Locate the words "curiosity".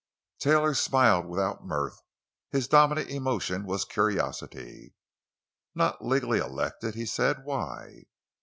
3.85-4.95